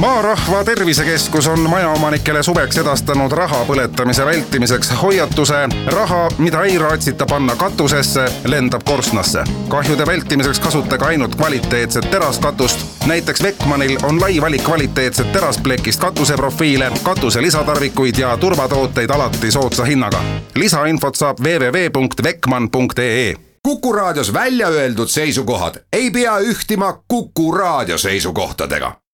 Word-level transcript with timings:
maarahva 0.00 0.64
Tervisekeskus 0.64 1.46
on 1.46 1.60
majaomanikele 1.60 2.42
suveks 2.42 2.78
edastanud 2.78 3.32
raha 3.32 3.64
põletamise 3.64 4.26
vältimiseks 4.26 4.92
hoiatuse. 5.02 5.68
raha, 5.86 6.28
mida 6.38 6.64
ei 6.64 6.78
raatsita 6.78 7.26
panna 7.26 7.56
katusesse, 7.56 8.24
lendab 8.44 8.82
korstnasse. 8.84 9.44
kahjude 9.68 10.06
vältimiseks 10.06 10.60
kasutage 10.60 11.04
ainult 11.04 11.34
kvaliteetset 11.34 12.10
teraskatust. 12.10 12.80
näiteks 13.06 13.42
Beckmanil 13.42 13.98
on 14.02 14.20
lai 14.20 14.40
valik 14.40 14.64
kvaliteetset 14.64 15.32
terasplekist 15.32 16.00
katuseprofiile, 16.00 16.92
katuse 17.02 17.42
lisatarvikuid 17.42 18.18
ja 18.18 18.36
turvatooteid 18.36 19.10
alati 19.10 19.50
soodsa 19.52 19.84
hinnaga. 19.84 20.20
lisainfot 20.54 21.14
saab 21.14 21.38
www.beckman.ee 21.40 23.34
kuku 23.62 23.92
raadios 23.92 24.32
välja 24.32 24.68
öeldud 24.68 25.08
seisukohad 25.08 25.74
ei 25.92 26.10
pea 26.10 26.38
ühtima 26.38 27.02
Kuku 27.08 27.52
raadio 27.52 27.98
seisukohtadega 27.98 29.05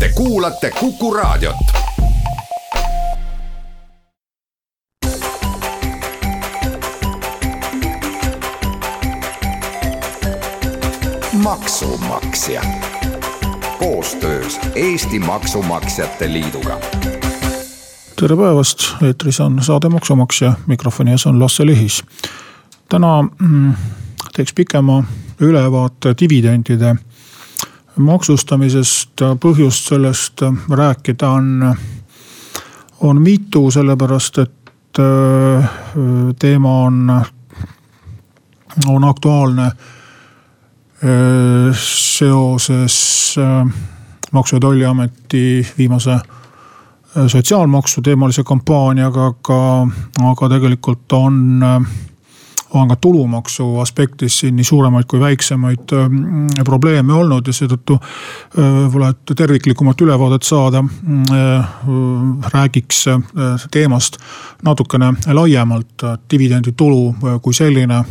Te 0.00 0.08
kuulate 0.14 0.70
Kuku 0.70 1.14
Raadiot. 1.14 1.56
maksumaksja 11.32 12.62
koostöös 13.78 14.60
Eesti 14.74 15.18
Maksumaksjate 15.18 16.32
Liiduga. 16.32 16.80
tere 18.20 18.36
päevast, 18.36 18.78
eetris 19.02 19.40
on 19.40 19.62
saade 19.62 19.88
Maksumaksja, 19.88 20.52
mikrofoni 20.66 21.10
ees 21.10 21.26
on 21.26 21.40
Lasse 21.40 21.66
Lehis. 21.66 22.04
täna 22.88 23.22
mm, 23.40 23.74
teeks 24.32 24.54
pikema 24.54 25.04
ülevaate 25.40 26.14
dividendide 26.20 26.96
maksustamisest 27.96 29.22
põhjust 29.40 29.88
sellest 29.88 30.42
rääkida 30.70 31.28
on, 31.30 31.76
on 33.00 33.22
mitu, 33.22 33.70
sellepärast 33.70 34.38
et 34.38 35.00
äh, 35.00 35.70
teema 36.38 36.78
on, 36.86 37.22
on 38.86 39.04
aktuaalne 39.04 39.66
äh, 39.66 39.74
seoses 41.80 43.34
äh, 43.38 43.74
Maksu- 44.32 44.56
ja 44.56 44.60
Tolliameti 44.60 45.66
viimase 45.78 46.18
sotsiaalmaksu 47.26 48.02
teemalise 48.02 48.42
kampaaniaga, 48.44 49.26
aga, 49.26 49.88
aga 50.30 50.48
tegelikult 50.48 51.12
on 51.12 51.62
on 52.80 52.88
ka 52.88 52.96
tulumaksu 52.96 53.78
aspektis 53.78 54.38
siin 54.40 54.56
nii 54.56 54.64
suuremaid 54.64 55.04
kui 55.08 55.20
väiksemaid 55.20 55.92
mm, 56.08 56.64
probleeme 56.64 57.12
olnud 57.12 57.46
ja 57.46 57.54
seetõttu 57.56 57.98
äh, 57.98 58.58
võib-olla, 58.58 59.10
et 59.14 59.34
terviklikumat 59.36 60.00
ülevaadet 60.00 60.46
saada, 60.46 60.82
mm, 60.82 61.22
äh, 61.36 62.50
räägiks 62.54 63.04
äh, 63.12 63.20
teemast 63.70 64.18
natukene 64.64 65.12
laiemalt, 65.26 66.02
dividenditulu 66.30 67.38
kui 67.42 67.54
selline. 67.54 68.02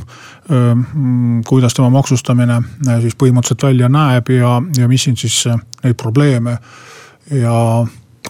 Mm, 0.49 1.41
kuidas 1.47 1.73
tema 1.73 1.89
maksustamine 1.89 2.59
siis 3.01 3.15
põhimõtteliselt 3.17 3.63
välja 3.65 3.87
näeb 3.89 4.29
ja, 4.29 4.59
ja 4.77 4.87
mis 4.87 5.07
siin 5.07 5.17
siis 5.17 5.39
neid 5.81 5.97
probleeme 5.97 6.57
ja 7.33 7.55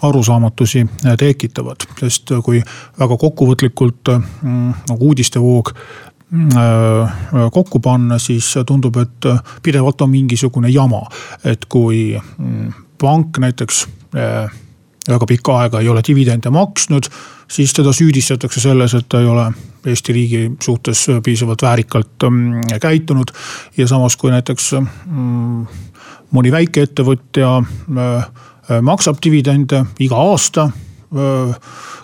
arusaamatusi 0.02 0.86
tekitavad, 1.18 1.84
sest 2.00 2.32
kui 2.44 2.62
väga 2.98 3.18
kokkuvõtlikult 3.20 4.12
nagu 4.14 5.10
uudistevoog 5.10 5.74
Äh, 5.76 6.15
kokku 7.52 7.78
panna, 7.80 8.18
siis 8.18 8.48
tundub, 8.66 8.96
et 8.98 9.28
pidevalt 9.62 10.00
on 10.02 10.10
mingisugune 10.10 10.68
jama. 10.74 11.04
et 11.44 11.64
kui 11.68 12.18
mm, 12.38 12.72
pank 12.98 13.38
näiteks 13.38 13.86
äh, 14.16 14.50
väga 15.08 15.26
pikka 15.26 15.58
aega 15.60 15.80
ei 15.80 15.88
ole 15.88 16.02
dividende 16.06 16.50
maksnud, 16.50 17.08
siis 17.48 17.72
teda 17.72 17.92
süüdistatakse 17.92 18.60
selles, 18.60 18.94
et 18.94 19.08
ta 19.08 19.20
ei 19.20 19.26
ole 19.26 19.50
Eesti 19.86 20.12
riigi 20.12 20.40
suhtes 20.62 21.04
piisavalt 21.22 21.62
väärikalt 21.62 22.26
mm, 22.30 22.80
käitunud. 22.82 23.30
ja 23.76 23.86
samas, 23.86 24.16
kui 24.16 24.30
näiteks 24.30 24.72
mm, 24.72 25.66
mõni 26.34 26.52
väikeettevõtja 26.52 27.52
äh, 27.62 28.26
maksab 28.82 29.22
dividende 29.22 29.84
iga 30.02 30.18
aasta 30.18 30.70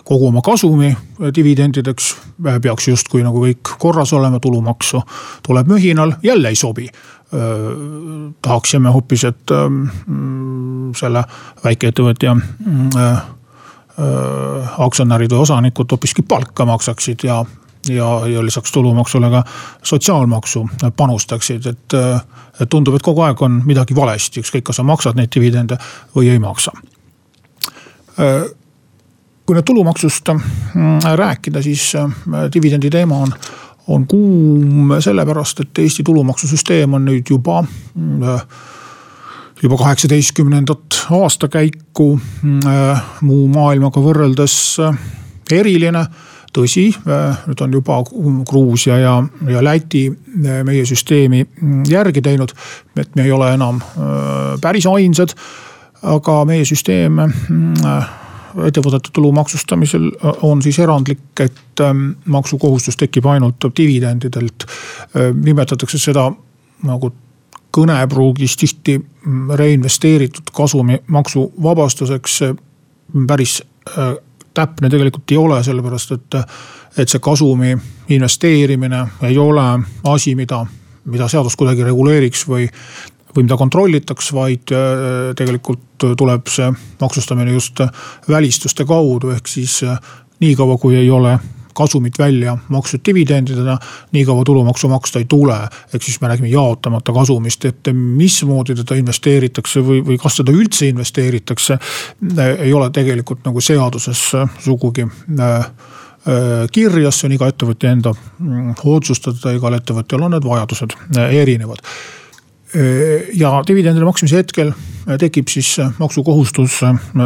kogu 0.03 0.27
oma 0.27 0.41
kasumi 0.41 0.97
dividendideks. 1.35 2.15
peaks 2.61 2.87
justkui 2.87 3.23
nagu 3.23 3.45
kõik 3.45 3.75
korras 3.79 4.13
olema, 4.13 4.39
tulumaksu 4.39 5.01
tuleb 5.43 5.67
mühinal, 5.67 6.13
jälle 6.23 6.49
ei 6.49 6.55
sobi. 6.55 6.89
tahaksime 8.41 8.89
hoopis, 8.93 9.23
et 9.23 9.51
selle 10.95 11.23
väikeettevõtja 11.63 12.35
aktsionärid 14.77 15.31
või 15.31 15.41
osanikud 15.41 15.91
hoopiski 15.91 16.21
palka 16.21 16.65
maksaksid 16.65 17.25
ja, 17.25 17.39
ja, 17.89 18.27
ja 18.27 18.45
lisaks 18.45 18.71
tulumaksule 18.71 19.29
ka 19.29 19.43
sotsiaalmaksu 19.83 20.67
panustaksid, 20.97 21.65
et, 21.65 21.93
et 22.61 22.69
tundub, 22.69 22.95
et 22.95 23.01
kogu 23.01 23.21
aeg 23.25 23.41
on 23.41 23.61
midagi 23.65 23.95
valesti, 23.95 24.45
ükskõik, 24.45 24.69
kas 24.69 24.81
sa 24.81 24.85
maksad 24.85 25.17
neid 25.17 25.33
dividende 25.33 25.77
või 26.15 26.29
ei 26.29 26.39
maksa 26.39 26.71
kui 29.45 29.57
nüüd 29.57 29.67
tulumaksust 29.67 30.29
mm, 30.33 30.99
rääkida, 31.19 31.61
siis 31.63 31.91
äh, 31.99 32.11
dividendi 32.53 32.89
teema 32.89 33.17
on, 33.25 33.33
on 33.87 34.05
kuum 34.07 34.93
sellepärast, 35.03 35.65
et 35.65 35.83
Eesti 35.83 36.03
tulumaksusüsteem 36.07 36.93
on 36.93 37.05
nüüd 37.09 37.27
juba 37.29 37.61
mm, 37.63 38.21
juba 39.63 39.79
kaheksateistkümnendat 39.79 41.01
aastakäiku 41.19 42.07
äh, 42.67 43.03
muu 43.21 43.47
maailmaga 43.51 44.03
võrreldes 44.03 44.55
äh, 44.83 45.01
eriline. 45.51 46.07
tõsi, 46.53 46.83
nüüd 47.49 47.61
on 47.65 47.71
juba 47.73 47.95
Gruusia 48.45 48.99
ja, 49.01 49.13
ja 49.49 49.63
Läti 49.65 50.03
meie 50.37 50.83
süsteemi 50.85 51.39
mm, 51.41 51.79
järgi 51.89 52.21
teinud, 52.21 52.53
et 53.01 53.15
me 53.17 53.25
ei 53.25 53.31
ole 53.33 53.47
enam 53.55 53.79
päris 54.61 54.85
ainsad. 54.85 55.33
aga 56.03 56.45
meie 56.45 56.65
süsteem 56.65 57.17
ettevõtete 58.67 59.11
tulu 59.13 59.31
maksustamisel 59.31 60.07
äh, 60.11 60.43
on 60.45 60.61
siis 60.61 60.79
erandlik, 60.79 61.23
et 61.39 61.81
ähm, 61.81 62.09
maksukohustus 62.25 62.97
tekib 62.97 63.25
ainult 63.25 63.65
dividendidelt. 63.77 64.65
Äh, 64.65 65.31
nimetatakse 65.33 65.97
seda 66.01 66.29
nagu 66.83 67.13
kõnepruugis 67.73 68.57
tihti 68.59 68.99
mm, 68.99 69.55
reinvesteeritud 69.59 70.53
kasumi 70.53 71.01
maksuvabastuseks. 71.07 72.39
päris 73.27 73.63
äh, 73.97 74.15
täpne 74.53 74.89
tegelikult 74.89 75.31
ei 75.31 75.37
ole, 75.37 75.63
sellepärast 75.63 76.11
et, 76.11 76.35
et 76.97 77.09
see 77.09 77.19
kasumi 77.19 77.77
investeerimine 78.09 79.07
ei 79.21 79.37
ole 79.37 79.67
asi, 80.03 80.35
mida 80.35 80.65
mida 81.05 81.27
seadus 81.27 81.55
kuidagi 81.59 81.83
reguleeriks 81.83 82.45
või, 82.47 82.67
või 83.35 83.47
mida 83.47 83.57
kontrollitaks, 83.57 84.31
vaid 84.35 84.73
äh, 84.73 85.31
tegelikult 85.37 86.07
tuleb 86.17 86.49
see 86.51 86.69
maksustamine 87.01 87.53
just 87.55 87.81
välistuste 88.29 88.85
kaudu, 88.85 89.33
ehk 89.33 89.49
siis 89.49 89.81
äh, 89.87 89.97
niikaua 90.43 90.77
kui 90.77 90.95
ei 90.99 91.09
ole 91.11 91.37
kasumit 91.73 92.19
välja 92.19 92.53
makstud 92.69 93.01
dividendidena, 93.05 93.79
nii 94.13 94.25
kaua 94.25 94.43
tulumaksu 94.45 94.89
maksta 94.91 95.19
ei 95.19 95.25
tule. 95.25 95.57
ehk 95.93 96.03
siis 96.03 96.21
me 96.21 96.27
räägime 96.27 96.51
jaotamata 96.51 97.13
kasumist, 97.13 97.65
et 97.65 97.89
mismoodi 97.93 98.75
teda 98.75 98.95
investeeritakse 98.95 99.81
või, 99.81 100.03
või 100.05 100.17
kas 100.21 100.37
teda 100.37 100.51
üldse 100.51 100.87
investeeritakse. 100.87 101.79
Äh, 102.37 102.55
ei 102.67 102.73
ole 102.73 102.89
tegelikult 102.89 103.45
nagu 103.45 103.61
seaduses 103.61 104.31
sugugi 104.59 105.07
kirjas, 106.71 107.17
see 107.19 107.27
on 107.27 107.33
iga 107.35 107.47
ettevõtja 107.51 107.89
enda 107.91 108.13
mm, 108.15 108.77
otsustada, 108.87 109.51
igal 109.51 109.75
ettevõtjal 109.75 110.21
on 110.23 110.31
need 110.31 110.45
vajadused 110.47 110.93
erinevad 111.19 111.81
ja 113.33 113.63
dividendide 113.67 114.05
maksmise 114.05 114.37
hetkel 114.41 114.71
äh, 114.71 115.17
tekib 115.19 115.47
siis 115.51 115.75
äh, 115.79 115.91
maksukohustus 115.99 116.79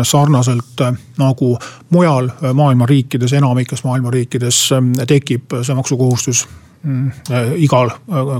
sarnaselt 0.04 0.82
nagu 1.18 1.58
mujal 1.90 2.30
maailma 2.54 2.86
riikides, 2.86 3.34
enamikes 3.34 3.84
maailma 3.84 4.12
riikides 4.12 4.70
tekib 5.08 5.56
see 5.62 5.76
maksukohustus 5.76 6.44
mm, 6.84 7.12
igal 7.64 7.92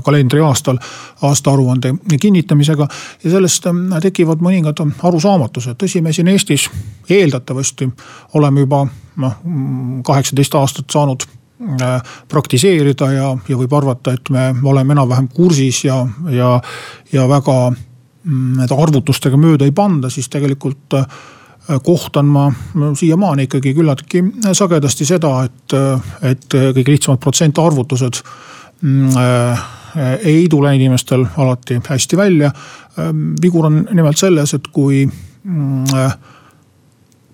kalendriaastal 0.04 0.78
aastaaruande 1.22 1.94
kinnitamisega. 2.20 2.88
ja 3.24 3.30
sellest 3.30 3.66
tekivad 4.02 4.44
mõningad 4.44 4.84
arusaamatused, 5.02 5.80
tõsi, 5.80 6.02
me 6.02 6.12
siin 6.12 6.28
Eestis 6.28 6.68
eeldatavasti 7.10 7.88
oleme 8.34 8.66
juba 8.66 8.86
noh, 9.16 9.40
kaheksateist 10.04 10.54
aastat 10.54 10.90
saanud 10.92 11.24
Äh, 11.24 11.47
praktiseerida 12.28 13.10
ja, 13.12 13.32
ja 13.48 13.56
võib 13.58 13.72
arvata, 13.74 14.14
et 14.14 14.30
me 14.30 14.52
oleme 14.62 14.94
enam-vähem 14.94 15.28
kursis 15.34 15.84
ja, 15.84 15.98
ja, 16.30 16.52
ja 17.12 17.26
väga 17.28 17.56
mm, 17.70 18.60
nende 18.60 18.78
arvutustega 18.78 19.40
mööda 19.40 19.66
ei 19.66 19.74
panda, 19.74 20.10
siis 20.10 20.30
tegelikult 20.30 20.94
äh, 20.98 21.18
kohtan 21.84 22.30
ma 22.30 22.46
siiamaani 22.96 23.48
ikkagi 23.48 23.74
küllaltki 23.76 24.22
sagedasti 24.52 25.08
seda, 25.08 25.32
et, 25.48 25.74
et 26.30 26.46
kõige 26.54 26.94
lihtsamad 26.94 27.20
protsentarvutused 27.26 28.22
mm, 28.80 29.18
äh, 29.18 29.66
ei 30.22 30.46
tule 30.50 30.70
inimestel 30.76 31.24
alati 31.36 31.80
hästi 31.88 32.16
välja. 32.16 32.50
vigur 33.42 33.66
on 33.66 33.88
nimelt 33.90 34.18
selles, 34.18 34.54
et 34.54 34.66
kui 34.72 35.06
mm, 35.06 35.84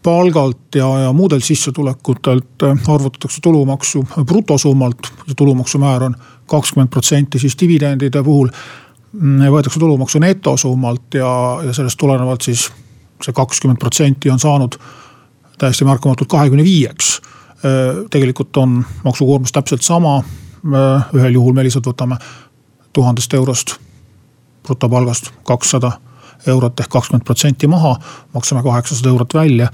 palgalt 0.05 0.75
ja, 0.75 0.89
ja 0.99 1.13
muudelt 1.13 1.45
sissetulekutelt 1.45 2.63
arvutatakse 2.89 3.41
tulumaksu 3.43 4.05
brutosummalt 4.27 5.13
tulumaksumäär 5.37 6.03
on 6.03 6.17
kakskümmend 6.47 6.91
protsenti, 6.91 7.39
siis 7.39 7.57
dividendide 7.61 8.23
puhul 8.23 8.51
mm, 9.13 9.47
võetakse 9.55 9.81
tulumaksu 9.81 10.21
netosummalt 10.21 11.17
ja, 11.17 11.31
ja 11.65 11.73
sellest 11.73 11.99
tulenevalt 11.99 12.45
siis 12.45 12.69
see 13.25 13.33
kakskümmend 13.33 13.81
protsenti 13.81 14.31
on 14.31 14.43
saanud 14.43 14.77
täiesti 15.59 15.85
märkamatult 15.89 16.29
kahekümne 16.29 16.65
viieks. 16.65 17.21
tegelikult 18.11 18.57
on 18.57 18.85
maksukoormus 19.05 19.53
täpselt 19.53 19.83
sama. 19.83 20.23
ühel 21.15 21.33
juhul 21.33 21.53
me 21.53 21.65
lihtsalt 21.65 21.87
võtame 21.87 22.17
tuhandest 22.93 23.35
eurost 23.35 23.77
brutopalgast 24.63 25.31
kakssada 25.45 25.93
eurot 26.47 26.81
ehk 26.81 26.89
kakskümmend 26.91 27.25
protsenti 27.25 27.67
maha, 27.67 27.97
maksame 28.35 28.63
kaheksasada 28.63 29.09
eurot 29.09 29.35
välja. 29.35 29.69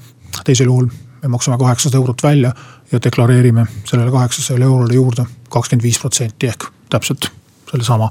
Teisel 0.44 0.66
juhul 0.66 0.88
me 1.22 1.28
maksame 1.28 1.58
kaheksasada 1.58 1.96
eurot 2.00 2.22
välja 2.22 2.52
ja 2.92 2.98
deklareerime 3.04 3.66
sellele 3.84 4.10
kaheksasajale 4.10 4.64
eurole 4.64 4.94
juurde 4.94 5.26
kakskümmend 5.50 5.84
viis 5.84 5.98
protsenti 5.98 6.46
ehk 6.46 6.64
täpselt 6.90 7.30
sellesama 7.70 8.10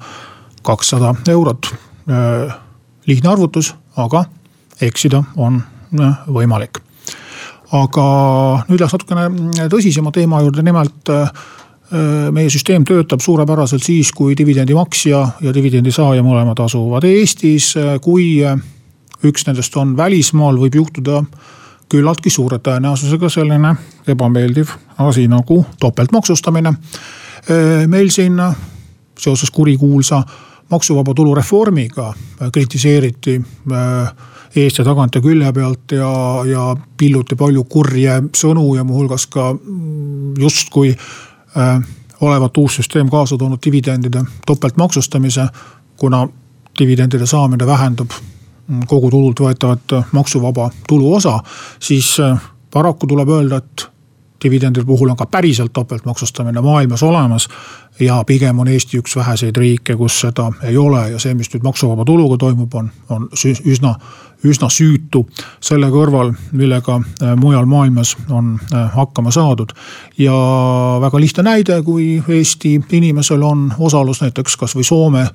kakssada 0.62 1.16
eurot. 1.28 1.76
lihtne 3.06 3.30
arvutus, 3.30 3.76
aga 3.98 4.26
eksida 4.81 5.24
on 5.38 5.62
võimalik. 6.28 6.80
aga 7.72 8.06
nüüd 8.70 8.80
läheks 8.80 8.94
natukene 8.94 9.70
tõsisema 9.70 10.12
teema 10.12 10.42
juurde, 10.42 10.64
nimelt 10.66 11.12
meie 12.31 12.50
süsteem 12.50 12.86
töötab 12.86 13.22
suurepäraselt 13.22 13.84
siis, 13.84 14.12
kui 14.12 14.38
dividendi 14.38 14.74
maksja 14.78 15.22
ja 15.42 15.54
dividendi 15.54 15.92
saaja 15.92 16.24
mõlemad 16.24 16.60
asuvad 16.66 17.04
Eestis. 17.04 17.74
kui 18.02 18.42
üks 19.24 19.48
nendest 19.48 19.76
on 19.78 19.98
välismaal, 19.98 20.58
võib 20.58 20.76
juhtuda 20.76 21.24
küllaltki 21.89 22.30
suure 22.30 22.59
tõenäosusega 22.63 23.30
selline 23.30 23.75
ebameeldiv 24.07 24.75
asi 24.97 25.27
nagu 25.27 25.65
topeltmaksustamine. 25.80 26.74
meil 27.88 28.09
siin 28.09 28.38
seoses 29.19 29.51
kurikuulsa 29.51 30.24
maksuvaba 30.69 31.13
tulu 31.13 31.36
reformiga 31.36 32.13
kritiseeriti 32.53 33.41
eest 34.56 34.77
ja 34.77 34.86
tagant 34.86 35.15
ja 35.15 35.21
külje 35.21 35.51
pealt 35.53 35.91
ja, 35.91 36.12
ja 36.50 36.63
pilluti 36.97 37.38
palju 37.38 37.63
kurje 37.69 38.15
sõnu 38.35 38.74
ja 38.77 38.83
muuhulgas 38.83 39.27
ka 39.30 39.51
mm, 39.53 40.33
justkui 40.42 40.94
äh, 40.94 41.81
olevat 42.21 42.57
uus 42.57 42.80
süsteem 42.80 43.09
kaasa 43.09 43.38
toonud 43.38 43.62
dividendide 43.65 44.24
topeltmaksustamise. 44.45 45.47
kuna 45.97 46.27
dividendide 46.80 47.25
saamine 47.25 47.65
vähendab 47.68 48.09
mm, 48.69 48.88
kogu 48.88 49.12
tulult 49.12 49.39
võetavat 49.39 50.00
maksuvaba 50.12 50.69
tuluosa, 50.88 51.39
siis 51.80 52.16
äh, 52.24 52.38
paraku 52.71 53.07
tuleb 53.07 53.30
öelda, 53.30 53.57
et 53.57 53.89
dividendide 54.44 54.86
puhul 54.86 55.10
on 55.10 55.18
ka 55.18 55.25
päriselt 55.25 55.74
topeltmaksustamine 55.74 56.62
maailmas 56.62 57.04
olemas. 57.04 57.50
ja 58.00 58.24
pigem 58.27 58.60
on 58.60 58.68
Eesti 58.68 59.00
üks 59.00 59.16
väheseid 59.16 59.57
riike, 59.57 59.95
kus 59.95 60.19
seda 60.19 60.51
ei 60.63 60.77
ole 60.77 61.10
ja 61.10 61.19
see, 61.19 61.33
mis 61.36 61.50
nüüd 61.54 61.63
maksuvaba 61.63 62.06
tuluga 62.06 62.38
toimub, 62.38 62.74
on, 62.74 62.92
on 63.10 63.27
üsna, 63.66 63.95
üsna 64.44 64.69
süütu 64.71 65.25
selle 65.60 65.89
kõrval, 65.92 66.31
millega 66.51 66.95
äh, 66.95 67.36
mujal 67.36 67.66
maailmas 67.66 68.16
on 68.30 68.56
äh, 68.74 68.88
hakkama 68.95 69.31
saadud. 69.31 69.74
ja 70.18 70.33
väga 71.01 71.19
lihtne 71.19 71.44
näide, 71.44 71.81
kui 71.83 72.24
Eesti 72.27 72.80
inimesel 72.92 73.44
on 73.44 73.74
osalus 73.80 74.21
näiteks 74.21 74.57
kasvõi 74.57 74.83
Soome 74.83 75.27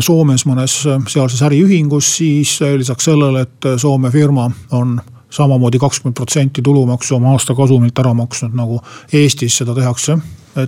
Soomes 0.00 0.44
mõnes 0.44 0.74
sealses 1.08 1.40
äriühingus, 1.46 2.08
siis 2.18 2.58
lisaks 2.76 3.06
sellele, 3.08 3.46
et 3.46 3.68
Soome 3.80 4.10
firma 4.12 4.50
on 4.76 4.98
samamoodi 5.30 5.78
kakskümmend 5.78 6.14
protsenti 6.14 6.62
tulumaksu 6.62 7.16
oma 7.16 7.32
aastakasumilt 7.32 7.98
ära 7.98 8.12
maksnud, 8.14 8.54
nagu 8.54 8.80
Eestis 9.12 9.56
seda 9.56 9.74
tehakse. 9.74 10.18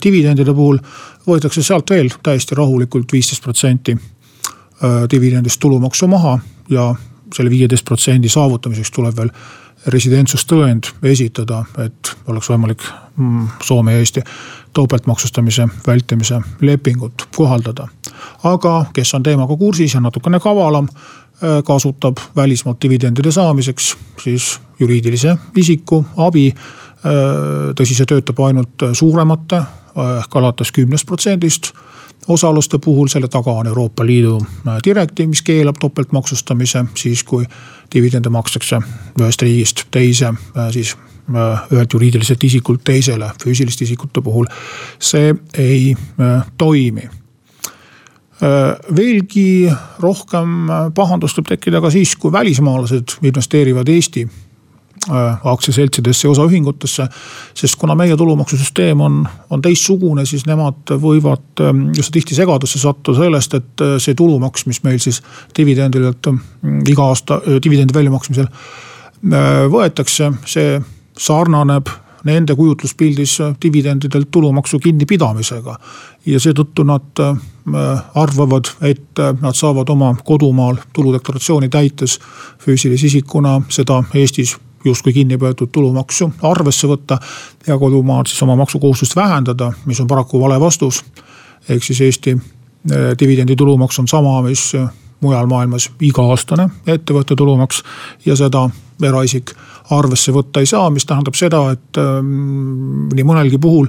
dividendide 0.05 0.55
puhul 0.55 0.79
võetakse 1.27 1.63
sealt 1.63 1.91
veel 1.91 2.09
täiesti 2.23 2.55
rahulikult 2.55 3.13
viisteist 3.13 3.43
protsenti 3.43 3.93
äh, 3.93 5.09
dividendist 5.11 5.61
tulumaksu 5.61 6.07
maha 6.07 6.39
ja 6.71 6.95
selle 7.35 7.51
viieteist 7.51 7.85
protsendi 7.85 8.29
saavutamiseks 8.29 8.91
tuleb 8.91 9.17
veel 9.17 9.31
residentsustõend 9.87 10.93
esitada, 11.03 11.65
et 11.79 12.13
oleks 12.27 12.51
võimalik 12.53 12.85
mm, 13.17 13.49
Soome 13.63 13.93
ja 13.93 13.99
Eesti 13.99 14.23
topeltmaksustamise 14.73 15.67
vältimise 15.87 16.41
lepingut 16.61 17.27
kohaldada. 17.37 17.89
Aga 18.45 18.85
kes 18.93 19.15
on 19.15 19.23
teemaga 19.23 19.57
kursis 19.57 19.95
ja 19.95 20.01
natukene 20.01 20.41
kavalam 20.41 20.89
Äh, 21.43 21.63
kasutab 21.65 22.17
välismaalt 22.37 22.83
dividendide 22.83 23.33
saamiseks 23.33 23.97
siis 24.23 24.61
juriidilise 24.81 25.37
isiku 25.57 26.05
abi. 26.17 26.47
Äh, 26.47 27.73
tõsi, 27.75 27.97
see 27.99 28.07
töötab 28.07 28.39
ainult 28.47 28.85
suuremate 28.93 29.59
ehk 30.21 30.37
alates 30.39 30.71
kümnest 30.73 31.09
protsendist 31.09 31.73
osaluste 32.29 32.79
puhul, 32.79 33.09
selle 33.11 33.27
taga 33.29 33.51
on 33.59 33.67
Euroopa 33.67 34.07
Liidu 34.07 34.37
äh, 34.39 34.77
direktiiv, 34.85 35.33
mis 35.33 35.43
keelab 35.43 35.81
topeltmaksustamise 35.83 36.85
siis, 36.95 37.25
kui 37.27 37.49
dividende 37.95 38.31
makstakse 38.31 38.79
ühest 39.19 39.43
riigist 39.43 39.83
teise, 39.91 40.31
siis 40.71 40.95
ühelt 41.33 41.93
juriidiliselt 41.97 42.45
isikult 42.45 42.85
teisele 42.85 43.33
füüsiliste 43.43 43.89
isikute 43.89 44.23
puhul. 44.23 44.47
see 45.01 45.35
ei 45.59 45.97
toimi 46.59 47.09
Äh, 47.09 47.22
veelgi 48.43 49.71
rohkem 50.03 50.71
äh, 50.71 50.87
pahandust 50.95 51.39
võib 51.39 51.53
tekkida 51.53 51.83
ka 51.83 51.91
siis, 51.95 52.17
kui 52.19 52.33
välismaalased 52.35 53.19
investeerivad 53.23 53.89
Eesti 53.93 54.25
äh, 54.27 55.47
aktsiaseltsidesse 55.53 56.27
ja 56.27 56.33
osaühingutesse. 56.33 57.07
sest 57.55 57.79
kuna 57.79 57.95
meie 57.95 58.17
tulumaksusüsteem 58.17 59.01
on, 59.01 59.23
on 59.51 59.63
teistsugune, 59.63 60.27
siis 60.27 60.47
nemad 60.47 60.95
võivad 61.05 61.65
just 61.97 62.13
tihti 62.13 62.35
segadusse 62.35 62.83
sattuda 62.83 63.25
sellest, 63.25 63.55
et 63.55 63.87
see 64.03 64.15
tulumaks, 64.19 64.67
mis 64.67 64.83
meil 64.83 64.99
siis 64.99 65.23
dividendidelt 65.57 66.33
iga 66.89 67.11
aasta 67.13 67.41
dividendi 67.63 67.95
väljamaksmisel 67.95 68.51
võetakse, 69.71 70.33
see 70.51 70.81
sarnaneb 71.19 71.87
nende 72.25 72.55
kujutluspildis 72.55 73.39
dividendidelt 73.63 74.31
tulumaksu 74.31 74.79
kinnipidamisega. 74.79 75.79
ja 76.27 76.41
seetõttu 76.41 76.85
nad 76.87 77.21
äh, 77.21 77.39
arvavad, 78.15 78.69
et 78.81 79.19
äh, 79.19 79.35
nad 79.41 79.55
saavad 79.59 79.89
oma 79.91 80.15
kodumaal 80.25 80.77
tuludeklaratsiooni 80.93 81.69
täites 81.69 82.19
füüsilise 82.59 83.07
isikuna 83.07 83.61
seda 83.69 84.03
Eestis 84.15 84.57
justkui 84.85 85.13
kinni 85.13 85.39
peetud 85.39 85.71
tulumaksu 85.73 86.33
arvesse 86.43 86.87
võtta 86.87 87.19
ja 87.67 87.79
kodumaal 87.79 88.27
siis 88.27 88.43
oma 88.43 88.57
maksukohustust 88.57 89.17
vähendada, 89.17 89.73
mis 89.87 90.01
on 90.01 90.07
paraku 90.07 90.41
vale 90.41 90.61
vastus. 90.61 91.05
ehk 91.69 91.85
siis 91.85 92.01
Eesti 92.01 92.37
äh, 92.37 93.19
dividendi 93.21 93.57
tulumaks 93.57 93.99
on 93.99 94.09
sama, 94.09 94.43
mis 94.43 94.75
mujal 95.23 95.47
maailmas 95.51 95.91
iga-aastane 96.03 96.69
ettevõtte 96.87 97.37
tulumaks 97.39 97.83
ja 98.27 98.37
seda 98.37 98.67
eraisik 99.03 99.55
arvesse 99.91 100.33
võtta 100.33 100.63
ei 100.63 100.67
saa, 100.67 100.91
mis 100.91 101.07
tähendab 101.07 101.37
seda, 101.39 101.65
et 101.75 102.01
ähm, 102.01 103.09
nii 103.13 103.27
mõnelgi 103.27 103.61
puhul 103.63 103.89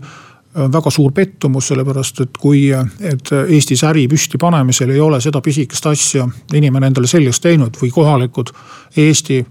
on 0.56 0.74
väga 0.74 0.92
suur 0.94 1.12
pettumus, 1.12 1.68
sellepärast 1.72 2.22
et 2.22 2.38
kui, 2.38 2.68
et 2.70 3.32
Eestis 3.48 3.82
äri 3.90 4.06
püsti 4.08 4.38
panemisel 4.38 4.92
ei 4.94 5.02
ole 5.02 5.18
seda 5.22 5.42
pisikest 5.42 5.88
asja 5.90 6.28
inimene 6.54 6.92
endale 6.92 7.10
selgeks 7.10 7.42
teinud 7.42 7.80
või 7.82 7.90
kohalikud 7.94 8.54
Eesti 9.02 9.42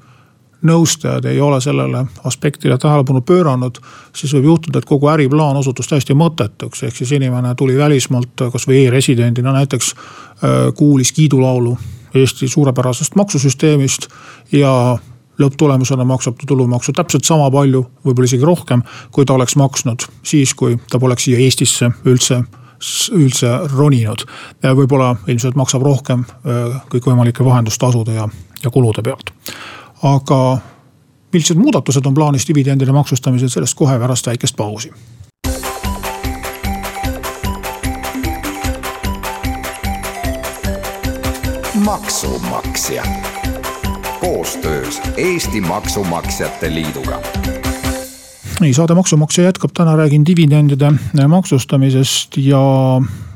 nõustajad 0.62 1.24
ei 1.26 1.40
ole 1.40 1.60
sellele 1.60 2.04
aspektile 2.24 2.78
tähelepanu 2.78 3.22
pööranud, 3.26 3.80
siis 4.16 4.34
võib 4.36 4.50
juhtuda, 4.52 4.78
et 4.78 4.88
kogu 4.88 5.08
äriplaan 5.10 5.56
osutus 5.56 5.88
täiesti 5.90 6.14
mõttetuks. 6.14 6.82
ehk 6.82 6.96
siis 6.96 7.12
inimene 7.12 7.54
tuli 7.54 7.76
välismaalt 7.78 8.46
kasvõi 8.52 8.86
e-residendina 8.86 9.52
näiteks 9.52 9.94
äh, 9.94 10.74
kuulis 10.74 11.12
kiidulaulu 11.12 11.76
Eesti 12.14 12.48
suurepärasest 12.48 13.14
maksusüsteemist 13.16 14.08
ja 14.52 14.98
lõpptulemusena 15.40 16.04
maksab 16.04 16.36
ta 16.36 16.46
tulumaksu 16.46 16.92
täpselt 16.92 17.24
sama 17.24 17.50
palju, 17.50 17.86
võib-olla 18.04 18.28
isegi 18.28 18.44
rohkem, 18.44 18.82
kui 19.10 19.24
ta 19.24 19.34
oleks 19.34 19.56
maksnud 19.56 20.04
siis, 20.22 20.54
kui 20.54 20.76
ta 20.90 21.00
poleks 21.00 21.24
siia 21.24 21.40
Eestisse 21.40 21.90
üldse 22.04 22.42
üldse 23.14 23.50
roninud. 23.70 24.24
võib-olla 24.62 25.14
ilmselt 25.30 25.54
maksab 25.54 25.84
rohkem 25.86 26.24
äh, 26.26 26.80
kõikvõimalike 26.90 27.44
vahendustasude 27.44 28.16
ja, 28.16 28.28
ja 28.64 28.70
kulude 28.70 29.02
pealt. 29.02 29.30
Aga 30.02 30.58
millised 31.32 31.56
muudatused 31.56 32.06
on 32.06 32.14
plaanis 32.14 32.48
dividendide 32.48 32.92
maksustamisel, 32.92 33.48
sellest 33.48 33.74
kohe 33.78 33.98
pärast 33.98 34.26
väikest 34.26 34.56
pausi. 34.56 34.92
maksumaksja. 41.84 43.02
Koostöös 44.20 45.00
Eesti 45.16 45.60
Maksumaksjate 45.60 46.74
Liiduga. 46.74 47.20
Nii, 48.60 48.74
saade 48.74 48.94
Maksumaksja 48.94 49.44
jätkab, 49.44 49.70
täna 49.74 49.96
räägin 49.96 50.26
dividendide 50.26 50.92
maksustamisest 51.28 52.36
ja 52.36 52.60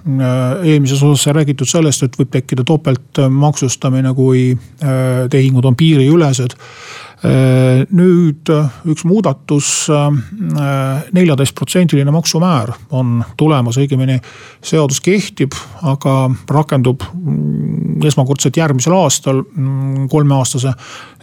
eelmises 0.06 1.02
osas 1.02 1.26
sai 1.26 1.34
räägitud 1.40 1.68
sellest, 1.68 2.04
et 2.06 2.18
võib 2.18 2.30
tekkida 2.30 2.64
topeltmaksustamine, 2.66 4.12
kui 4.14 4.52
tehingud 5.30 5.66
on 5.66 5.76
piiriülesed 5.76 6.54
Äh, 7.24 7.86
nüüd 7.96 8.50
äh, 8.52 8.66
üks 8.92 9.06
muudatus, 9.08 9.88
äh, 9.88 10.10
neljateistprotsendiline 11.16 12.12
maksumäär 12.12 12.74
on 12.92 13.22
tulemas, 13.40 13.78
õigemini 13.80 14.18
seadus 14.60 15.00
kehtib, 15.00 15.56
aga 15.80 16.26
rakendub 16.52 17.06
mm, 17.08 18.04
esmakordselt 18.04 18.60
järgmisel 18.60 18.92
aastal 18.98 19.40
mm, 19.46 20.10
kolmeaastase 20.12 20.74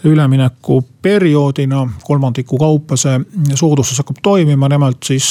üleminekuperioodina. 0.09 1.85
kolmandiku 2.03 2.57
kaupa 2.57 2.97
see 2.97 3.21
soodustus 3.53 4.01
hakkab 4.01 4.17
toimima, 4.25 4.71
nimelt 4.73 5.05
siis 5.05 5.29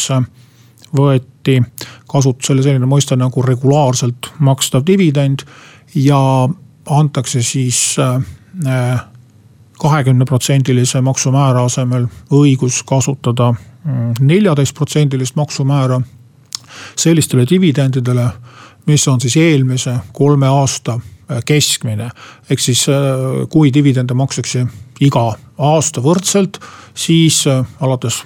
võeti 0.94 1.31
kasutusele 2.08 2.62
selline 2.62 2.88
mõiste 2.88 3.16
nagu 3.16 3.42
regulaarselt 3.42 4.32
makstav 4.38 4.86
dividend 4.86 5.44
ja 5.94 6.48
antakse 6.86 7.42
siis 7.42 7.96
äh, 7.98 9.02
kahekümneprotsendilise 9.78 11.00
maksumäära 11.00 11.64
asemel 11.64 12.06
õigus 12.30 12.82
kasutada 12.86 13.52
mm, 13.52 14.14
neljateistprotsendilist 14.20 15.36
maksumäära 15.36 16.00
sellistele 16.96 17.46
dividendidele, 17.50 18.28
mis 18.86 19.08
on 19.08 19.20
siis 19.20 19.36
eelmise 19.36 19.96
kolme 20.12 20.46
aasta 20.46 20.98
äh, 20.98 21.42
keskmine. 21.44 22.10
ehk 22.50 22.60
siis 22.60 22.88
äh, 22.88 22.94
kui 23.48 23.74
dividende 23.74 24.14
makstakse 24.14 24.66
iga 25.00 25.32
aasta 25.58 26.00
võrdselt, 26.00 26.60
siis 26.94 27.44
alates 27.80 28.22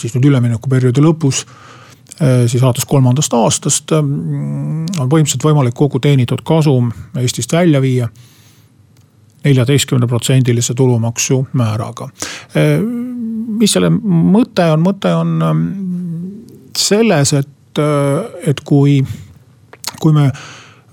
siis 0.00 0.14
nüüd 0.14 0.28
üleminekuperioodi 0.30 1.02
lõpus 1.04 1.42
siis 2.18 2.62
alates 2.62 2.86
kolmandast 2.88 3.34
aastast 3.34 3.92
on 3.94 4.86
põhimõtteliselt 4.98 5.44
võimalik 5.44 5.76
kogu 5.78 6.00
teenitud 6.02 6.42
kasum 6.46 6.88
Eestist 7.20 7.52
välja 7.54 7.78
viia 7.82 8.08
neljateistkümne 9.44 10.06
protsendilise 10.06 10.74
tulumaksumääraga. 10.74 12.08
mis 13.58 13.72
selle 13.72 13.90
mõte 13.90 14.66
on, 14.72 14.82
mõte 14.82 15.12
on 15.14 15.42
ähm, 15.42 15.62
selles, 16.76 17.32
et, 17.32 17.80
äh, 17.82 18.50
et 18.50 18.60
kui, 18.66 19.00
kui 19.98 20.14
me 20.14 20.28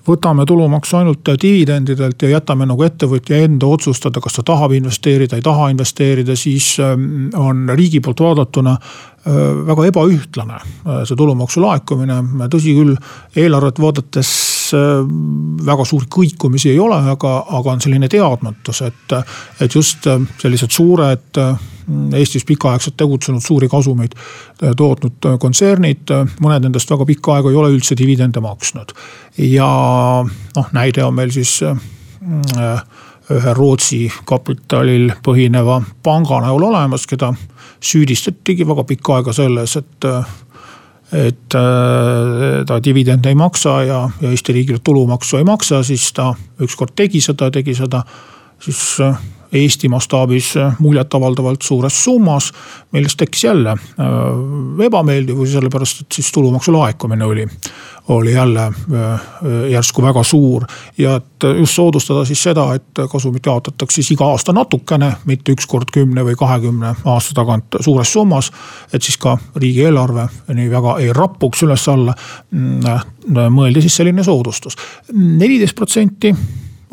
võtame 0.07 0.45
tulumaksu 0.45 1.00
ainult 1.00 1.31
dividendidelt 1.41 2.21
ja 2.21 2.35
jätame 2.35 2.67
nagu 2.69 2.83
ettevõtja 2.85 3.41
enda 3.45 3.67
otsustada, 3.67 4.21
kas 4.21 4.38
ta 4.38 4.45
tahab 4.45 4.75
investeerida, 4.77 5.38
ei 5.38 5.45
taha 5.45 5.69
investeerida, 5.74 6.35
siis 6.38 6.75
ähm, 6.83 7.27
on 7.38 7.65
riigi 7.74 8.01
poolt 8.05 8.21
vaadatuna 8.21 8.75
äh, 8.75 9.39
väga 9.71 9.88
ebaühtlane 9.91 10.57
äh, 10.62 11.03
see 11.07 11.17
tulumaksu 11.17 11.63
laekumine. 11.63 12.21
tõsi 12.53 12.75
küll, 12.77 12.95
eelarvet 13.35 13.81
vaadates 13.81 14.33
äh, 14.77 15.05
väga 15.65 15.85
suuri 15.85 16.09
kõikumisi 16.17 16.74
ei 16.74 16.79
ole, 16.79 17.01
aga, 17.15 17.38
aga 17.59 17.77
on 17.77 17.81
selline 17.81 18.09
teadmatus, 18.12 18.81
et, 18.85 19.17
et 19.62 19.79
just 19.81 20.05
sellised 20.41 20.71
suured 20.71 21.45
Eestis 22.18 22.46
pikaaegselt 22.46 22.98
tegutsenud, 22.98 23.44
suuri 23.46 23.70
kasumeid 23.70 24.15
tootnud 24.77 25.27
kontsernid, 25.39 26.13
mõned 26.42 26.65
nendest 26.65 26.89
väga 26.92 27.06
pikka 27.06 27.36
aega 27.36 27.51
ei 27.51 27.60
ole 27.62 27.74
üldse 27.75 27.98
dividende 27.98 28.42
maksnud. 28.42 28.96
Ja 29.38 29.70
noh, 30.25 30.72
näide 30.74 31.04
on 31.06 31.13
meil 31.18 31.34
siis 31.36 31.60
äh, 31.65 32.82
ühe 33.32 33.54
Rootsi 33.58 34.06
kapitalil 34.25 35.12
põhineva 35.25 35.82
panga 36.04 36.42
näol 36.46 36.70
olemas, 36.70 37.06
keda 37.10 37.34
süüdistatigi 37.86 38.68
väga 38.68 38.86
pikka 38.89 39.20
aega 39.20 39.34
selles, 39.36 39.77
et 39.82 40.10
et 41.13 41.56
äh, 41.56 42.63
ta 42.65 42.80
dividende 42.84 43.30
ei 43.30 43.36
maksa 43.38 43.75
ja, 43.86 44.00
ja 44.22 44.30
Eesti 44.30 44.54
riigile 44.54 44.80
tulumaksu 44.84 45.38
ei 45.38 45.46
maksa, 45.46 45.84
siis 45.84 46.10
ta 46.13 46.32
ükskord 46.62 46.96
tegi 46.98 47.22
seda, 47.22 47.51
tegi 47.54 47.75
seda 47.77 48.01
siis 48.60 48.82
äh, 49.06 49.20
Eesti 49.55 49.89
mastaabis 49.91 50.53
muljetavaldavalt 50.79 51.62
suures 51.63 52.03
summas, 52.03 52.51
millest 52.91 53.17
tekkis 53.19 53.43
jälle 53.43 53.71
äh, 53.71 54.85
ebameeldivusi, 54.85 55.55
sellepärast 55.55 56.01
et 56.01 56.17
siis 56.19 56.31
tulumaksu 56.31 56.74
laekumine 56.74 57.25
oli, 57.25 57.47
oli 58.07 58.33
jälle 58.33 58.65
äh, 58.65 59.29
järsku 59.71 60.01
väga 60.01 60.24
suur. 60.24 60.65
ja 60.97 61.15
et 61.15 61.43
just 61.59 61.74
soodustada 61.74 62.25
siis 62.25 62.43
seda, 62.43 62.74
et 62.74 63.03
kasumit 63.12 63.45
jaotatakse 63.45 63.95
siis 63.95 64.12
iga 64.12 64.25
aasta 64.25 64.53
natukene, 64.53 65.13
mitte 65.25 65.55
üks 65.55 65.67
kord 65.67 65.91
kümne 65.93 66.25
või 66.25 66.35
kahekümne 66.35 66.95
aasta 67.05 67.33
tagant 67.33 67.79
suures 67.79 68.13
summas. 68.13 68.51
et 68.93 69.03
siis 69.03 69.17
ka 69.17 69.38
riigieelarve 69.55 70.27
nii 70.53 70.69
väga 70.71 71.00
ei 71.00 71.13
rappuks 71.13 71.63
üles-alla. 71.63 72.13
Mm, 72.51 73.50
mõeldi 73.50 73.81
siis 73.81 73.95
selline 73.95 74.24
soodustus, 74.24 74.77
neliteist 75.13 75.75
protsenti 75.75 76.35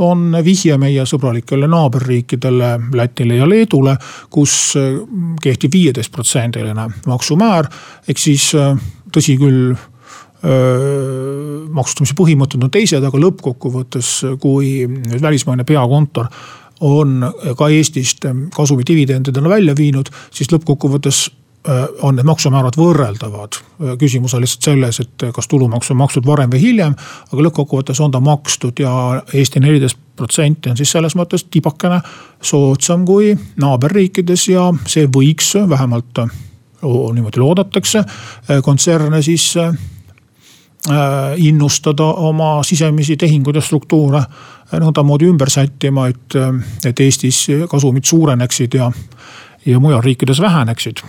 on 0.02 0.36
vihje 0.44 0.76
meie 0.80 1.04
sõbralikele 1.08 1.68
naaberriikidele 1.70 2.72
Lätile 2.98 3.38
ja 3.40 3.48
Leedule, 3.48 3.96
kus 4.32 4.74
äh, 4.78 4.98
kehtib 5.42 5.72
viieteistprotsendiline 5.76 6.88
maksumäär. 7.06 7.68
ehk 8.08 8.18
siis 8.18 8.54
äh, 8.54 8.76
tõsi 9.12 9.36
küll 9.40 9.72
äh, 9.72 9.78
maksustamise 11.70 12.16
põhimõtted 12.18 12.64
on 12.64 12.70
teised, 12.72 13.04
aga 13.04 13.22
lõppkokkuvõttes, 13.26 14.38
kui 14.40 14.86
nüüd 14.88 15.22
välismaine 15.22 15.64
peakontor 15.64 16.26
on 16.82 17.22
ka 17.58 17.68
Eestist 17.70 18.26
kasumi 18.54 18.82
dividendidena 18.86 19.48
välja 19.48 19.74
viinud, 19.78 20.08
siis 20.34 20.50
lõppkokkuvõttes 20.50 21.28
on 22.02 22.16
need 22.16 22.26
maksumäärad 22.26 22.76
võrreldavad. 22.76 23.54
Äh, 23.54 23.94
küsimus 23.98 24.34
on 24.34 24.42
lihtsalt 24.42 24.66
selles, 24.66 25.00
et 25.00 25.26
kas 25.34 25.48
tulumaks 25.48 25.90
on 25.90 26.00
makstud 26.00 26.26
varem 26.26 26.50
või 26.50 26.62
hiljem, 26.62 26.96
aga 27.30 27.46
lõppkokkuvõttes 27.46 28.00
on 28.02 28.10
ta 28.10 28.20
makstud 28.20 28.82
ja 28.82 29.22
Eesti 29.34 29.62
neliteist 29.62 29.98
protsenti 30.16 30.70
on 30.70 30.76
siis 30.76 30.90
selles 30.90 31.14
mõttes 31.16 31.46
tibakene 31.50 32.00
soodsam 32.42 33.06
kui 33.06 33.32
naaberriikides 33.62 34.48
ja 34.50 34.68
see 34.86 35.06
võiks 35.06 35.54
vähemalt 35.68 36.24
niimoodi 36.82 37.38
loodetakse 37.38 38.02
kontserne 38.66 39.22
siis 39.22 39.52
äh, 39.56 39.70
innustada 41.36 42.10
oma 42.26 42.56
sisemisi 42.66 43.16
tehinguid 43.16 43.56
ja 43.56 43.62
struktuure 43.62 44.24
nõndamoodi 44.72 45.28
ümber 45.28 45.50
sättima, 45.52 46.08
et, 46.08 46.34
et 46.88 47.00
Eestis 47.00 47.44
kasumid 47.70 48.08
suureneksid 48.08 48.74
ja 48.74 48.90
ja 49.66 49.80
mujal 49.80 50.02
riikides 50.02 50.40
väheneksid. 50.40 51.02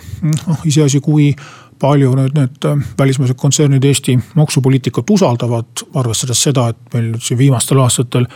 noh 0.46 0.66
iseasi, 0.66 1.00
kui 1.00 1.34
palju 1.80 2.14
nüüd 2.16 2.36
need 2.38 2.66
äh, 2.68 2.82
välismaised 2.98 3.38
kontsernid 3.40 3.84
Eesti 3.84 4.16
maksupoliitikat 4.38 5.10
usaldavad, 5.10 5.86
arvestades 5.94 6.42
seda, 6.42 6.68
et 6.72 6.94
meil 6.94 7.10
nüüd 7.12 7.24
siin 7.24 7.40
viimastel 7.40 7.82
aastatel 7.82 8.28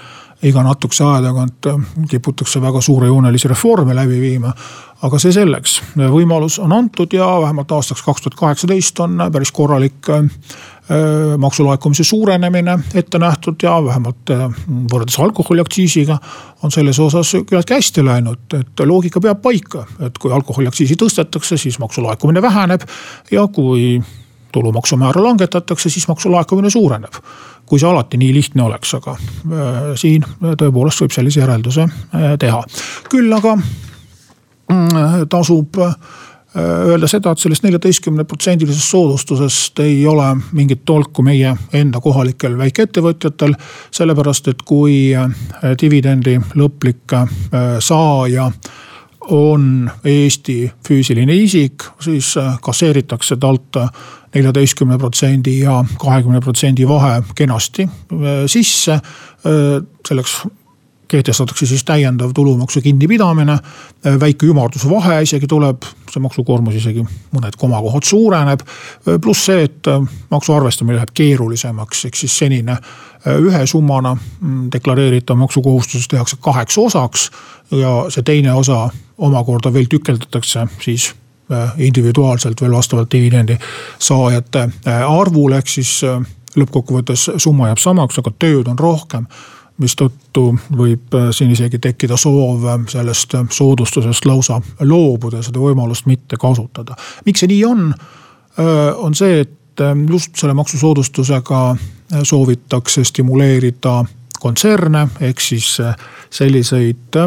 iga 0.47 0.63
natukese 0.63 1.05
aja 1.05 1.23
tagant 1.29 1.67
äh, 1.67 1.79
kiputakse 2.11 2.61
väga 2.63 2.81
suurejoonelisi 2.85 3.49
reforme 3.49 3.95
läbi 3.95 4.21
viima. 4.21 4.53
aga 5.03 5.19
see 5.23 5.31
selleks, 5.31 5.77
võimalus 5.95 6.57
on 6.59 6.73
antud 6.75 7.13
ja 7.15 7.27
vähemalt 7.41 7.71
aastaks 7.71 8.03
kaks 8.03 8.25
tuhat 8.25 8.39
kaheksateist 8.39 9.01
on 9.01 9.21
päris 9.33 9.53
korralik 9.55 10.11
äh, 10.11 10.25
maksulaekumise 11.39 12.05
suurenemine 12.05 12.79
ette 12.95 13.19
nähtud 13.19 13.63
ja 13.63 13.77
vähemalt 13.85 14.31
võrreldes 14.91 15.19
alkoholiaktsiisiga 15.23 16.19
on 16.63 16.75
selles 16.75 16.99
osas 16.99 17.35
küllaltki 17.47 17.77
hästi 17.77 18.05
läinud, 18.05 18.57
et 18.59 18.87
loogika 18.87 19.21
peab 19.21 19.43
paika, 19.43 19.85
et 20.07 20.19
kui 20.19 20.33
alkoholiaktsiisi 20.33 20.97
tõstetakse, 20.99 21.61
siis 21.61 21.79
maksulaekumine 21.79 22.43
väheneb 22.43 22.87
ja 23.31 23.47
kui 23.53 24.01
tulumaksumäära 24.53 25.23
langetatakse, 25.23 25.91
siis 25.91 26.09
maksulaekumine 26.09 26.71
suureneb. 26.71 27.15
Kui 27.69 27.81
see 27.81 27.89
alati 27.89 28.21
nii 28.21 28.33
lihtne 28.35 28.65
oleks, 28.65 28.95
aga 28.99 29.17
äh, 29.17 29.77
siin 30.01 30.25
tõepoolest 30.41 31.05
võib 31.05 31.15
sellise 31.15 31.43
järelduse 31.43 31.85
äh, 31.85 32.33
teha. 32.41 32.63
küll 33.13 33.33
aga 33.37 33.55
mm, 33.59 35.29
tasub 35.31 35.79
äh, 35.85 35.95
öelda 36.59 37.07
seda, 37.11 37.33
et 37.33 37.43
sellest 37.43 37.63
neljateistkümne 37.67 38.25
protsendilisest 38.29 38.91
soodustusest 38.95 39.85
ei 39.85 40.01
ole 40.09 40.31
mingit 40.57 40.85
tolku 40.89 41.23
meie 41.23 41.55
enda 41.77 42.01
kohalikel 42.01 42.57
väikeettevõtjatel. 42.59 43.55
sellepärast, 43.95 44.49
et 44.49 44.63
kui 44.67 45.13
dividendi 45.81 46.39
lõplik 46.57 47.15
saaja 47.85 48.51
on 49.29 49.91
Eesti 50.05 50.71
füüsiline 50.89 51.35
isik, 51.37 51.85
siis 52.01 52.35
kasseeritakse 52.63 53.37
talt 53.37 53.77
neljateistkümne 54.35 54.99
protsendi 54.99 55.59
ja 55.63 55.85
kahekümne 56.01 56.41
protsendi 56.41 56.89
vahe 56.89 57.23
kenasti 57.35 57.83
äh, 57.83 58.47
sisse. 58.47 58.93
Äh, 58.93 59.83
selleks 60.09 60.43
kehtestatakse 61.09 61.67
siis 61.67 61.85
täiendav 61.85 62.33
tulumaksu 62.35 62.81
kinnipidamine. 62.85 63.53
Äh, 64.07 64.21
väike 64.21 64.47
ümarduse 64.47 64.91
vahe 64.91 65.23
isegi 65.23 65.47
tuleb, 65.47 65.87
see 66.13 66.23
maksukoormus 66.23 66.79
isegi 66.81 67.05
mõned 67.35 67.59
komakohad 67.59 68.05
suureneb. 68.05 68.65
pluss 69.21 69.45
see, 69.47 69.63
et 69.65 69.93
maksu 70.31 70.55
arvestamine 70.55 70.97
läheb 70.97 71.15
keerulisemaks, 71.15 72.05
ehk 72.05 72.17
siis 72.17 72.39
senine 72.39 72.79
ühe 73.29 73.67
summana 73.67 74.15
mm, 74.15 74.69
deklareeritav 74.73 75.37
maksukohustus 75.37 76.09
tehakse 76.09 76.37
kaheks 76.41 76.79
osaks. 76.79 77.31
ja 77.71 78.05
see 78.09 78.23
teine 78.23 78.53
osa 78.53 78.89
omakorda 79.19 79.73
veel 79.73 79.87
tükeldatakse 79.91 80.67
siis 80.81 81.15
Äh, 81.53 81.71
individuaalselt 81.79 82.61
veel 82.61 82.73
vastavalt 82.73 83.13
dividendi 83.13 83.55
saajate 83.99 84.59
äh, 84.61 85.13
arvule, 85.13 85.57
ehk 85.57 85.71
siis 85.73 85.95
äh, 86.05 86.19
lõppkokkuvõttes 86.61 87.23
summa 87.41 87.71
jääb 87.71 87.81
samaks, 87.81 88.19
aga 88.21 88.35
tööd 88.37 88.69
on 88.69 88.77
rohkem 88.77 89.25
mistõttu 89.79 90.51
võib 90.77 91.15
äh, 91.15 91.29
siin 91.35 91.53
isegi 91.55 91.79
tekkida 91.83 92.17
soov 92.17 92.67
sellest 92.91 93.37
soodustusest 93.55 94.27
lausa 94.27 94.61
loobuda, 94.81 95.43
seda 95.43 95.63
võimalust 95.63 96.07
mitte 96.07 96.37
kasutada. 96.41 96.97
miks 97.27 97.45
see 97.45 97.55
nii 97.55 97.65
on? 97.65 97.93
on 98.99 99.15
see, 99.15 99.45
et 99.45 99.81
just 100.11 100.35
selle 100.35 100.55
maksusoodustusega 100.59 101.77
soovitakse 102.27 103.05
stimuleerida 103.07 103.93
kontserne 104.43 105.05
ehk 105.29 105.41
siis 105.41 105.77
selliseid 106.31 107.21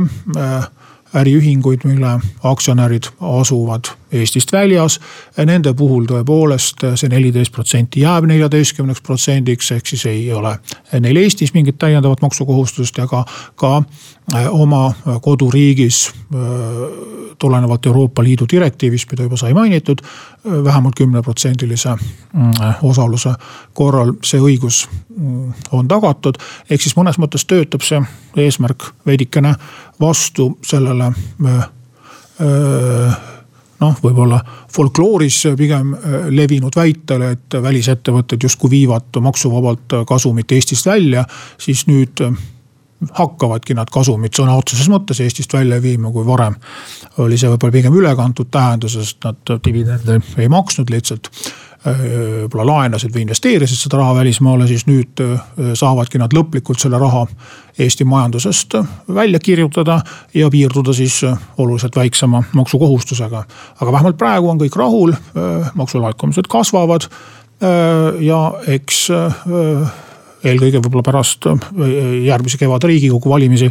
äriühinguid, 1.15 1.88
mille 1.88 2.17
aktsionärid 2.43 3.08
asuvad 3.39 3.93
Eestist 4.12 4.51
väljas. 4.51 5.00
Nende 5.46 5.74
puhul 5.74 6.06
tõepoolest 6.10 6.84
see 7.00 7.10
neliteist 7.10 7.53
protsenti 7.56 8.03
jääb 8.03 8.27
neljateistkümneks 8.30 9.01
protsendiks, 9.01 9.72
ehk 9.72 9.88
siis 9.94 10.06
ei 10.06 10.25
ole 10.34 10.58
neil 11.00 11.15
Eestis 11.15 11.53
mingit 11.53 11.77
täiendavat 11.80 12.22
maksukohustust 12.22 12.98
ja 12.98 13.08
ka, 13.08 13.25
ka 13.56 13.77
äh, 14.36 14.48
oma 14.51 14.94
koduriigis 15.22 16.12
äh, 16.12 16.41
tulenevalt 17.39 17.86
Euroopa 17.86 18.24
Liidu 18.24 18.46
direktiivist, 18.51 19.12
mida 19.12 19.24
juba 19.24 19.38
sai 19.38 19.53
mainitud, 19.53 20.01
äh, 20.01 20.63
vähemalt 20.63 20.96
kümneprotsendilise 20.96 21.89
mm, 21.89 22.51
osaluse 22.84 23.34
korral 23.74 24.13
see 24.24 24.39
õigus 24.39 24.88
mm, 25.18 25.53
on 25.72 25.88
tagatud. 25.88 26.38
ehk 26.70 26.82
siis 26.82 26.98
mõnes 26.98 27.20
mõttes 27.22 27.46
töötab 27.48 27.86
see 27.88 28.01
eesmärk 28.38 28.91
veidikene 29.06 29.56
vastu 30.00 30.58
sellele 30.65 31.12
noh, 33.82 33.98
võib-olla 34.04 34.40
folklooris 34.72 35.44
pigem 35.58 35.96
levinud 36.30 36.76
väitele, 36.76 37.34
et 37.36 37.60
välisettevõtted 37.64 38.44
justkui 38.44 38.72
viivad 38.78 39.22
maksuvabalt 39.22 40.02
kasumit 40.08 40.52
Eestist 40.52 40.86
välja, 40.86 41.26
siis 41.62 41.88
nüüd 41.90 42.24
hakkavadki 43.18 43.74
nad 43.74 43.90
kasumit 43.92 44.38
sõna 44.38 44.54
otseses 44.60 44.90
mõttes 44.92 45.22
Eestist 45.24 45.54
välja 45.54 45.82
viima, 45.82 46.12
kui 46.14 46.26
varem 46.26 46.56
oli 47.24 47.38
see 47.38 47.50
võib-olla 47.50 47.74
pigem 47.74 47.98
ülekantud 47.98 48.52
tähenduses, 48.54 49.16
et 49.16 49.26
nad 49.26 49.54
dividende 49.66 50.20
ei 50.38 50.50
maksnud 50.52 50.94
lihtsalt 50.94 51.32
võib-olla 51.86 52.66
laenasid 52.68 53.14
või 53.14 53.24
investeerisid 53.26 53.80
seda 53.82 53.98
raha 53.98 54.20
välismaale, 54.20 54.68
siis 54.70 54.86
nüüd 54.86 55.22
saavadki 55.78 56.22
nad 56.22 56.34
lõplikult 56.36 56.82
selle 56.82 57.00
raha 57.02 57.26
Eesti 57.82 58.06
majandusest 58.06 58.76
välja 59.16 59.40
kirjutada 59.42 60.02
ja 60.38 60.50
piirduda 60.54 60.94
siis 60.94 61.22
oluliselt 61.58 61.96
väiksema 61.96 62.44
maksukohustusega. 62.54 63.44
aga 63.82 63.92
vähemalt 63.92 64.18
praegu 64.18 64.50
on 64.50 64.62
kõik 64.62 64.78
rahul, 64.78 65.14
maksulaekumised 65.74 66.50
kasvavad 66.52 67.10
ja 68.20 68.42
eks 68.68 69.08
eelkõige 70.43 70.81
võib-olla 70.81 71.03
pärast 71.05 71.45
järgmise 72.25 72.57
kevade 72.57 72.89
riigikogu 72.89 73.29
valimisi 73.29 73.69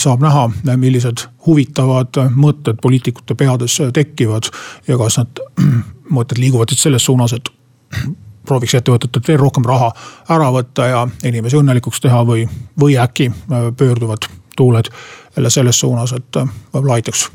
saab 0.00 0.22
näha, 0.24 0.46
millised 0.76 1.24
huvitavad 1.46 2.20
mõtted 2.36 2.80
poliitikute 2.82 3.34
peades 3.34 3.78
tekivad 3.96 4.50
ja 4.88 4.98
kas 5.00 5.20
nad 5.20 5.40
mõtted 6.16 6.40
liiguvad 6.40 6.72
siis 6.72 6.84
selles 6.88 7.04
suunas, 7.04 7.32
et 7.36 7.52
prooviks 8.46 8.74
ettevõtetelt 8.74 9.28
veel 9.28 9.40
rohkem 9.40 9.66
raha 9.66 9.90
ära 10.34 10.50
võtta 10.54 10.88
ja 10.88 11.04
inimesi 11.28 11.58
õnnelikuks 11.60 12.02
teha 12.02 12.22
või, 12.26 12.46
või 12.80 12.96
äkki 13.00 13.30
äh, 13.30 13.70
pöörduvad 13.76 14.28
tuuled 14.56 14.90
jälle 15.36 15.50
selles 15.50 15.80
suunas, 15.80 16.12
et 16.12 16.36
äh, 16.36 16.48
võib-olla 16.72 16.98
aitaks 16.98 17.28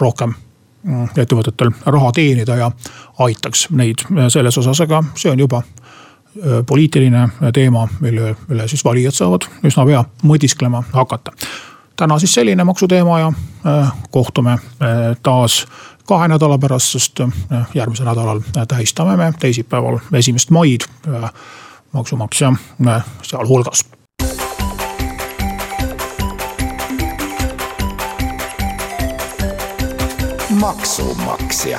rohkem 0.00 0.34
mm, 0.82 1.12
ettevõtetel 1.16 1.72
raha 1.86 2.12
teenida 2.16 2.56
ja 2.56 2.70
aitaks 3.24 3.68
neid 3.70 4.04
selles 4.32 4.58
osas, 4.58 4.80
aga 4.84 5.04
see 5.14 5.30
on 5.32 5.44
juba 5.44 5.62
äh, 5.62 6.05
poliitiline 6.66 7.28
teema, 7.54 7.88
mille 8.00 8.34
üle 8.50 8.68
siis 8.68 8.84
valijad 8.84 9.14
saavad 9.16 9.46
üsna 9.64 9.86
pea 9.86 10.04
mõtisklema 10.22 10.82
hakata. 10.92 11.32
täna 11.96 12.18
siis 12.18 12.34
selline 12.34 12.64
maksuteema 12.64 13.20
ja 13.20 13.32
kohtume 14.10 14.58
taas 15.22 15.66
kahe 16.06 16.28
nädala 16.28 16.58
pärast, 16.58 16.94
sest 16.94 17.20
äh, 17.20 17.66
järgmisel 17.74 18.06
nädalal 18.06 18.40
äh, 18.56 18.66
tähistame 18.68 19.16
me 19.16 19.32
teisipäeval 19.38 19.98
esimest 20.12 20.50
maid 20.50 20.86
äh, 21.08 21.30
maksumaksja 21.92 22.52
sealhulgas. 23.22 23.84
maksumaksja 30.60 31.78